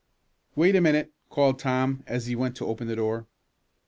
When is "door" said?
2.95-3.27